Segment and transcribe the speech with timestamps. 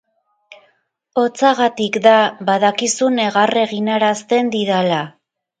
[1.23, 2.15] Hotzagatik da,
[2.49, 5.05] badakizu negar eginarazten didala.